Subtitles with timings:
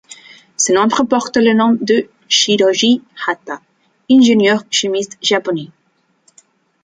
[0.57, 3.61] Ce nombre porte le nom de Shirôji Hatta,
[4.09, 5.69] ingénieur chimiste japonais.